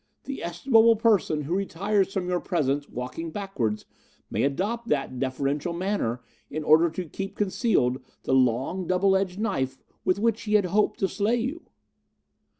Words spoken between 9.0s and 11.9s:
edged knife with which he had hoped to slay you."